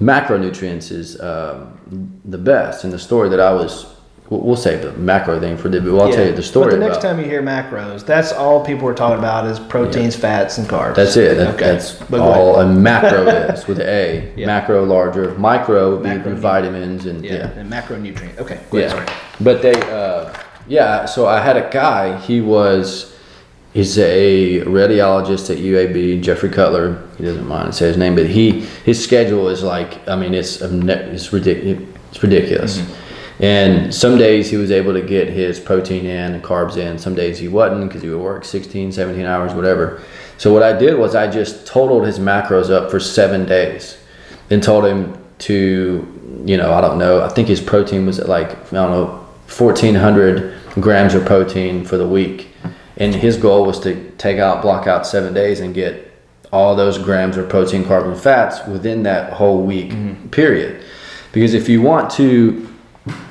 [0.00, 1.78] macronutrients is um,
[2.24, 2.84] the best.
[2.84, 3.86] And the story that I was,
[4.30, 5.80] we'll, we'll save the macro thing for the.
[5.80, 6.16] Well, I'll Yeah.
[6.16, 6.66] tell you the story.
[6.70, 9.58] But the next about, time you hear macros, that's all people are talking about is
[9.58, 10.94] proteins, fats, and carbs.
[10.94, 11.36] That's it.
[11.36, 11.64] That, Okay.
[11.72, 14.32] That's But all a macro is with an A.
[14.36, 14.46] Yeah.
[14.46, 15.34] Macro larger.
[15.34, 17.48] Micro would be Macro, vitamins and yeah, yeah.
[17.60, 18.38] and macronutrient.
[18.38, 19.06] Okay, ahead, Yeah, sorry.
[19.40, 20.32] but they, uh,
[20.68, 21.06] yeah.
[21.06, 22.18] So I had a guy.
[22.20, 23.14] He was,
[23.78, 26.20] he's a radiologist at UAB.
[26.20, 27.00] Jeffrey Cutler.
[27.16, 30.06] He doesn't mind to say his name, but he his schedule is like.
[30.08, 31.88] I mean, it's it's ridiculous.
[32.10, 32.82] It's ridiculous.
[33.40, 36.98] And some days he was able to get his protein in and carbs in.
[36.98, 40.02] Some days he wasn't because he would work 16, 17 hours, whatever.
[40.38, 43.96] So what I did was I just totaled his macros up for seven days.
[44.48, 47.22] Then told him to, you know, I don't know.
[47.22, 49.24] I think his protein was at like, I don't know,
[49.56, 52.47] 1,400 grams of protein for the week.
[52.98, 56.12] And his goal was to take out, block out seven days and get
[56.52, 60.28] all those grams of protein, carbs, and fats within that whole week mm-hmm.
[60.28, 60.82] period.
[61.32, 62.68] Because if you want to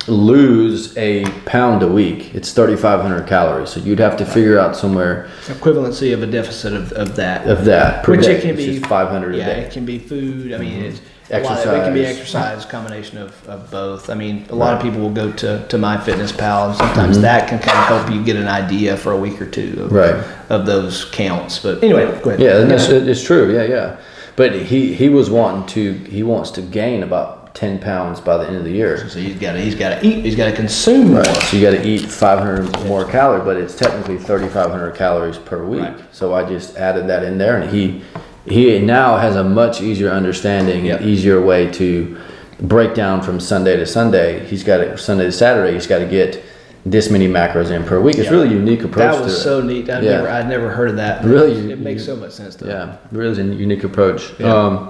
[0.06, 3.70] lose a pound a week, it's 3,500 calories.
[3.70, 7.46] So you'd have to figure out somewhere Equivalency of a deficit of, of that.
[7.46, 9.60] of that Which day, it can which be 500 yeah, a day.
[9.66, 10.52] it can be food.
[10.52, 10.84] I mean, mm-hmm.
[10.84, 11.00] it's
[11.30, 14.08] a lot of- it can be exercise, combination of, of both.
[14.10, 17.20] I mean, a lot of people will go to, to my fitness pal, and sometimes
[17.20, 19.90] that can kind of help you get an idea for a week or two of,
[19.90, 19.94] Mm-hmm.
[19.94, 20.50] Right.
[20.50, 21.58] of those counts.
[21.58, 22.40] But anyway, go ahead.
[22.40, 23.52] Yeah, and it's, it's true.
[23.54, 23.96] Yeah, yeah.
[24.36, 28.46] But he he was wanting to he wants to gain about 10 pounds by the
[28.46, 29.08] end of the year.
[29.08, 30.24] So he's got to he's got to eat.
[30.24, 31.24] He's got to consume more.
[31.24, 35.80] So you got to eat 500 more calories, but it's technically 3,500 calories per week.
[35.82, 36.00] Right.
[36.14, 38.00] So I just added that in there, and he
[38.50, 41.00] he now has a much easier understanding, Yep.
[41.00, 42.16] and easier way to
[42.60, 44.44] break down from Sunday to Sunday.
[44.46, 45.74] He's got it Sunday to Saturday.
[45.74, 46.42] He's got to get
[46.86, 48.16] this many macros in per week.
[48.16, 48.30] It's Yeah.
[48.32, 49.14] really unique approach.
[49.16, 49.64] That was so it.
[49.66, 49.90] neat.
[49.90, 50.12] I'd Yeah.
[50.18, 51.24] never I'd never heard of that.
[51.24, 52.56] Really, it makes so much sense.
[52.56, 52.68] Though.
[52.68, 54.32] Yeah, really a unique approach.
[54.38, 54.52] Yeah.
[54.54, 54.88] Um,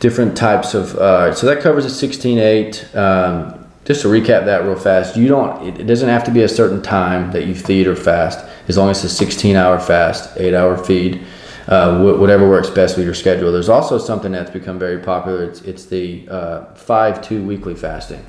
[0.00, 2.84] different types of, uh, so that covers a 16-8.
[2.94, 6.42] Um, just to recap that real fast, you don't, it, it doesn't have to be
[6.42, 8.38] a certain time that you feed or fast,
[8.68, 11.20] as long as it's a 16-hour fast, 8-hour feed,
[11.68, 13.52] uh, wh- whatever works best with your schedule.
[13.52, 15.44] There's also something that's become very popular.
[15.44, 18.24] It's, it's the 5-2 weekly fasting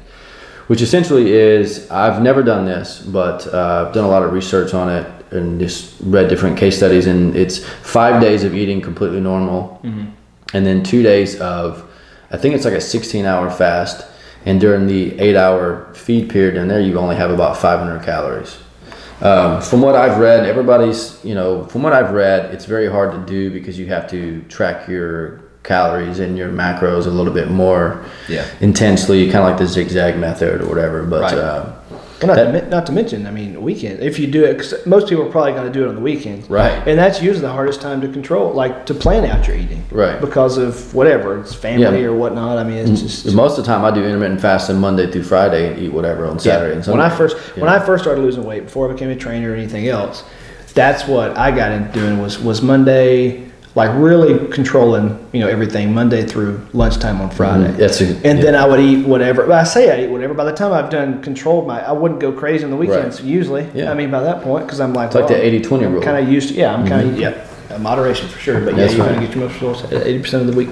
[0.70, 4.76] which essentially is I've never done this, but uh, I've done a lot of research
[4.76, 7.08] on it and just read different case studies.
[7.08, 9.80] And it's five days of eating completely normal,
[10.54, 11.90] and then two days of
[12.30, 14.06] I think it's like a 16 hour fast.
[14.46, 18.60] And during the eight hour feed period in there, you only have about 500 calories.
[19.22, 23.12] Um, from what I've read, everybody's, you know, from what I've read, it's very hard
[23.12, 27.50] to do because you have to track your calories and your macros a little bit
[27.52, 28.46] more Yeah.
[28.62, 31.04] intensely, kind of like the zigzag method or whatever.
[31.04, 31.38] But Right.
[31.38, 31.66] uh,
[32.22, 34.02] Well, not, That- to, not to mention, I mean, weekend.
[34.02, 36.02] If you do it, cause most people are probably going to do it on the
[36.02, 36.86] weekends, Right.
[36.88, 40.20] And that's usually the hardest time to control, like to plan out your eating, Right.
[40.20, 42.08] Because of whatever it's family Yeah.
[42.08, 42.58] or whatnot.
[42.58, 43.08] I mean, it's mm-hmm.
[43.08, 46.26] just most of the time, I do intermittent fasting Monday through Friday and eat whatever
[46.26, 46.98] on Saturday and Sunday.
[47.02, 49.56] When I first when I first started losing weight before I became a trainer or
[49.56, 50.24] anything else,
[50.74, 55.94] that's what I got into doing was was Monday like really controlling you know everything
[55.94, 57.72] Monday through lunchtime on Friday.
[57.74, 58.46] That's a, And yeah.
[58.46, 59.46] then I would eat whatever.
[59.46, 60.34] Well, I say I eat whatever.
[60.34, 63.70] By the time I've done controlled my, I wouldn't go crazy on the weekends usually.
[63.74, 63.92] Yeah.
[63.92, 66.02] I mean, by that point, because I'm like, It's like the 80-20 rule.
[66.02, 66.74] Kind of used to, yeah.
[66.74, 68.60] I'm kind of yeah, moderation for sure.
[68.60, 69.16] But yeah, That's you right.
[69.16, 70.70] of get your most results eighty percent of the week.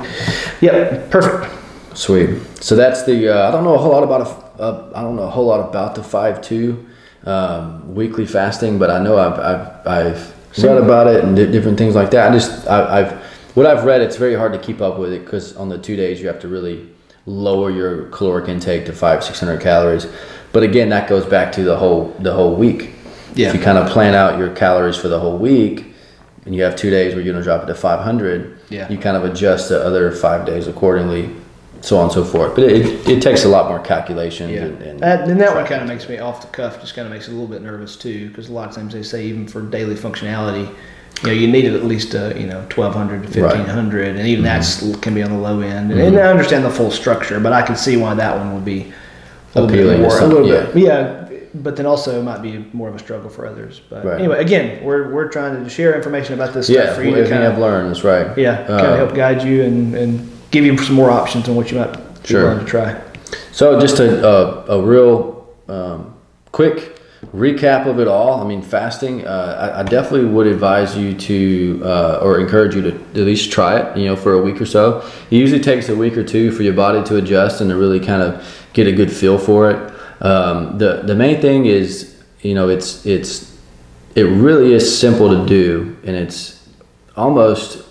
[0.61, 1.53] Yep, perfect.
[1.97, 2.41] Sweet.
[2.61, 3.29] So that's the.
[3.29, 4.21] Uh, I don't know a whole lot about.
[4.21, 6.87] A, uh, I don't know a whole lot about the five two
[7.25, 11.77] um, weekly fasting, but I know I've I've, I've read about it and di- different
[11.77, 12.29] things like that.
[12.31, 13.11] I just I, I've
[13.55, 14.01] what I've read.
[14.01, 16.39] It's very hard to keep up with it because on the two days you have
[16.41, 16.87] to really
[17.25, 20.07] lower your caloric intake to five six hundred calories.
[20.53, 22.93] But again, that goes back to the whole the whole week.
[23.35, 23.49] Yeah.
[23.49, 25.85] If you kind of plan out your calories for the whole week,
[26.45, 28.89] and you have two days where you're going to drop it to 500, Yeah.
[28.89, 31.29] you kind of adjust the other five days accordingly,
[31.81, 32.55] so on and so forth.
[32.55, 34.51] But it, it takes a lot more calculations.
[34.51, 36.79] Yeah, And, and, and, and that one kind of makes me off the cuff.
[36.81, 38.93] Just kind of makes it a little bit nervous too, because a lot of times
[38.93, 40.67] they say even for daily functionality,
[41.23, 43.51] you know, you need at least uh, you know twelve hundred to Right.
[43.51, 44.91] fifteen hundred, and even Mm-hmm.
[44.91, 45.91] that's can be on the low end.
[45.91, 48.65] And, and I understand the full structure, but I can see why that one would
[48.65, 48.93] be
[49.55, 50.65] a little Appealing bit more, a little yeah.
[50.65, 51.23] bit, yeah.
[51.55, 53.81] But then also it might be more of a struggle for others.
[53.89, 54.19] But Right.
[54.19, 57.27] anyway, again, we're we're trying to share information about this yeah, stuff for you to
[57.27, 58.37] kind of learned is right.
[58.37, 61.55] yeah, kind Uh, of help guide you and and give you some more options on
[61.55, 62.59] what you might Sure.
[62.59, 63.01] to try.
[63.51, 66.13] So just a, a, a real um,
[66.51, 66.99] quick
[67.33, 68.41] recap of it all.
[68.41, 69.25] I mean, fasting.
[69.25, 73.51] Uh, I, I definitely would advise you to, uh, or encourage you to at least
[73.51, 73.97] try it.
[73.97, 74.99] You know, for a week or so.
[75.31, 77.99] It usually takes a week or two for your body to adjust and to really
[77.99, 79.93] kind of get a good feel for it.
[80.21, 83.57] Um, the the main thing is, you know, it's it's
[84.15, 86.67] it really is simple to do, and it's
[87.15, 87.86] almost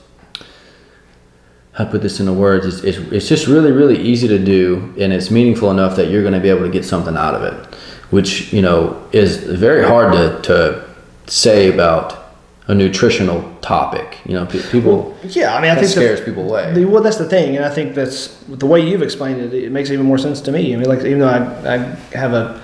[1.76, 5.12] how put this into words it's, it's, it's just really really easy to do and
[5.12, 7.74] it's meaningful enough that you're going to be able to get something out of it
[8.10, 10.84] which you know is very hard to, to
[11.30, 12.24] say about
[12.68, 16.48] a nutritional topic you know pe- people Yeah, I mean, I think the- scares people
[16.48, 19.52] away The, well, that's the thing, and I think that's the way you've explained it.
[19.54, 20.72] It makes even more sense to me.
[20.72, 21.78] I mean, like even though I, I
[22.16, 22.60] have a,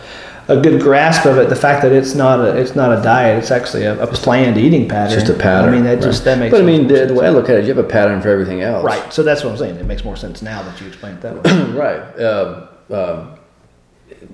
[0.48, 3.38] a good grasp of it, the fact that it's not a it's not a diet,
[3.38, 5.18] it's actually a, a planned eating pattern.
[5.18, 6.02] it's just a pattern I mean, that right.
[6.02, 6.50] just that makes.
[6.50, 8.28] but i mean the, the way i look at it you have a pattern for
[8.28, 9.12] everything else right.
[9.12, 9.76] So that's what I'm saying.
[9.76, 11.72] It makes more sense now that you explain it that way.
[11.78, 12.20] right.
[12.20, 13.38] Um,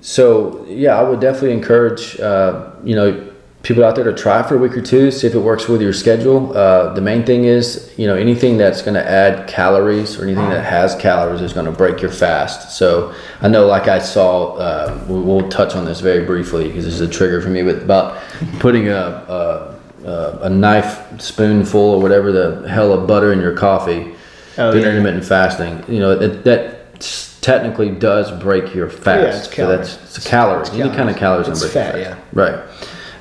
[0.01, 3.28] so yeah, I would definitely encourage uh, you know
[3.61, 5.81] people out there to try for a week or two, see if it works with
[5.81, 6.55] your schedule.
[6.57, 10.49] Uh, the main thing is you know anything that's going to add calories or anything
[10.49, 12.77] that has calories is going to break your fast.
[12.77, 16.85] So I know, like I saw, uh, we- we'll touch on this very briefly because
[16.85, 18.17] this is a trigger for me, but about
[18.59, 19.75] putting a, a
[20.07, 24.15] a a knife spoonful or whatever the hell of butter in your coffee
[24.57, 24.87] Oh, yeah.
[24.87, 26.99] intermittent fasting, you know, that, that
[27.41, 29.21] technically does break your fast.
[29.21, 29.97] Yeah, it's So calories.
[29.97, 30.67] that's it's calories.
[30.69, 32.19] It's Any kind of calories It's fat, fast.
[32.33, 32.59] Right.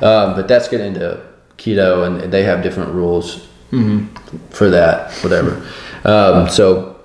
[0.01, 1.21] Um, but that's getting into
[1.57, 3.49] keto, and they have different rules
[4.51, 5.67] for that, whatever.
[6.05, 7.01] Um, so,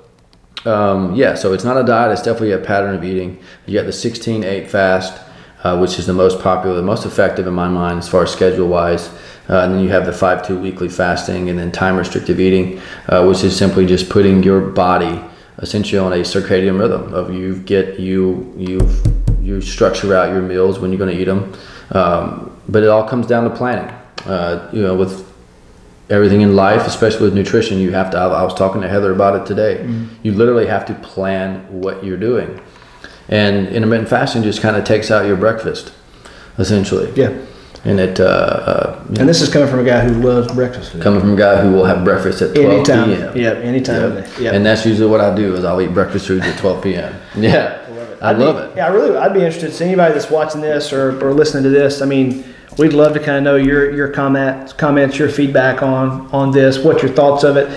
[0.66, 3.40] um, yeah, so it's not a diet, it's definitely a pattern of eating.
[3.66, 5.22] You got the 16 8 fast,
[5.64, 8.32] uh, which is the most popular, the most effective in my mind as far as
[8.32, 9.10] schedule wise.
[9.50, 12.82] Uh, and then you have the 5 2 weekly fasting, and then time restrictive eating,
[13.10, 15.22] uh, which is simply just putting your body
[15.60, 18.80] essentially on a circadian rhythm of you get you you
[19.42, 21.54] you structure out your meals when you're going to eat them.
[21.92, 23.93] Um, but it all comes down to planning.
[24.26, 25.30] Uh, you know, with
[26.10, 28.17] everything in life, especially with nutrition, you have to.
[28.17, 29.86] I, I was talking to Heather about it today.
[30.23, 32.60] You literally have to plan what you're doing,
[33.30, 35.91] and intermittent fasting just kind of takes out your breakfast,
[36.58, 37.12] essentially.
[37.15, 37.38] Yeah.
[37.86, 41.02] And it uh, uh, And this is coming from a guy who loves breakfast.
[41.02, 43.10] coming from a guy who will have breakfast at 12 Anytime.
[43.10, 43.36] p.m.
[43.38, 43.58] Yep.
[43.58, 44.15] Anytime.
[44.15, 44.39] Yep.
[44.39, 44.54] Yep.
[44.54, 47.13] And that's usually what I do is I'll eat breakfast foods at 12 p.m.
[47.36, 48.17] Yeah, I love it.
[48.21, 48.78] I'd love be- it.
[48.78, 51.63] Yeah, I really, I'd be interested to see anybody that's watching this or, or listening
[51.63, 52.02] to this.
[52.02, 52.45] I mean,
[52.78, 56.78] we'd love to kind of know your your comments, comments, your feedback on on this,
[56.80, 57.68] what your thoughts of it,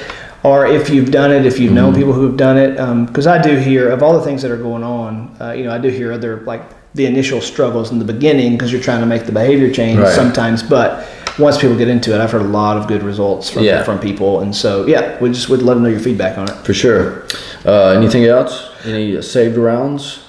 [0.42, 2.00] or if you've done it, if you've known Mm-hmm.
[2.00, 3.06] people who have done it.
[3.06, 5.36] Because I do hear of all the things that are going on.
[5.40, 6.62] Uh, you know, I do hear other like
[6.94, 10.14] the initial struggles in the beginning because you're trying to make the behavior change Right.
[10.14, 11.06] sometimes, but.
[11.38, 13.82] Once people get into it, I've heard a lot of good results from, Yeah.
[13.82, 16.54] from people, and so yeah, we just would love to know your feedback on it.
[16.64, 17.24] For sure.
[17.66, 18.70] Uh, anything else?
[18.86, 20.20] Any saved rounds?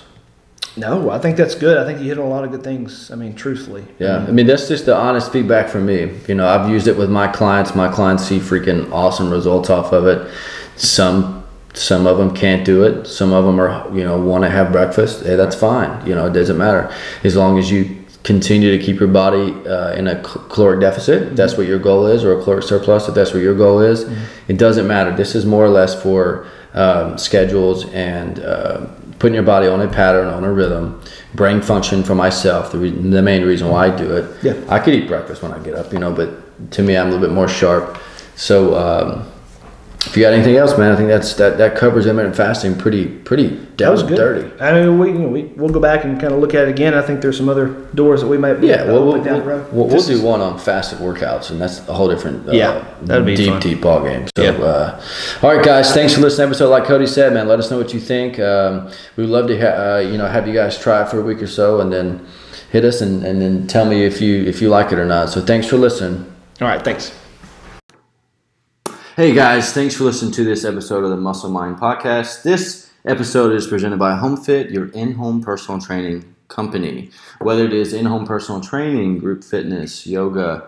[0.77, 1.77] No, I think that's good.
[1.77, 3.09] I think you hit on a lot of good things.
[3.11, 3.85] I mean, truthfully.
[3.99, 6.11] Yeah, I mean that's just the honest feedback from me.
[6.27, 7.75] You know, I've used it with my clients.
[7.75, 10.31] My clients see freaking awesome results off of it.
[10.75, 13.07] Some some of them can't do it.
[13.07, 15.23] Some of them are you know want to have breakfast.
[15.25, 16.05] Hey, that's fine.
[16.05, 19.93] You know, it doesn't matter as long as you continue to keep your body uh,
[19.93, 21.29] in a caloric deficit.
[21.29, 23.07] If that's what your goal is, or a caloric surplus.
[23.07, 24.03] If that's what your goal is,
[24.47, 25.15] it doesn't matter.
[25.15, 28.39] This is more or less for um, schedules and.
[28.39, 28.87] Uh,
[29.19, 31.01] putting your body on a pattern, on a rhythm,
[31.33, 32.71] brain function for myself.
[32.71, 34.43] The, re- the main reason why I do it.
[34.43, 34.53] Yeah.
[34.69, 37.11] I could eat breakfast when I get up, you know, but to me, I'm a
[37.11, 37.99] little bit more sharp.
[38.35, 39.31] So, um,
[40.07, 43.05] if you got anything else, man, I think that's that that covers intermittent fasting pretty
[43.07, 44.17] pretty That down was and good.
[44.17, 44.61] dirty.
[44.63, 46.69] I mean, we, you know, we we'll go back and kind of look at it
[46.69, 46.93] again.
[46.93, 49.57] I think there's some other doors that we might be Yeah, well, we'll, down we'll,
[49.57, 49.73] road.
[49.73, 53.35] we'll, do one on fasted workouts, and that's a whole different uh, Yeah, that'd be
[53.35, 53.59] deep fun.
[53.61, 54.27] deep ball game.
[54.35, 54.51] So, Yeah.
[54.51, 55.01] uh,
[55.43, 56.47] all right, guys, thanks for listening.
[56.47, 58.39] to Episode like Cody said, man, let us know what you think.
[58.39, 61.23] Um, we'd love to ha- uh, you know have you guys try it for a
[61.23, 62.25] week or so, and then
[62.71, 65.29] hit us and, and then tell me if you if you like it or not.
[65.29, 66.25] So, thanks for listening.
[66.61, 67.11] All right, thanks.
[69.17, 72.43] Hey guys, thanks for listening to this episode of the Muscle Mind Podcast.
[72.43, 77.09] This episode is presented by HomeFit, your in-home personal training company.
[77.39, 80.67] Whether it is in-home personal training, group fitness, yoga,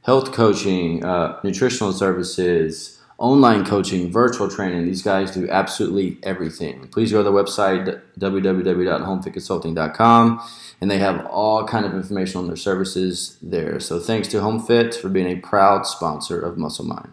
[0.00, 6.88] health coaching, uh, nutritional services, online coaching, virtual training, these guys do absolutely everything.
[6.88, 10.42] Please go to their website www.homefitconsulting.com
[10.80, 13.78] and they have all kind of information on their services there.
[13.78, 17.12] So thanks to HomeFit for being a proud sponsor of Muscle Mind.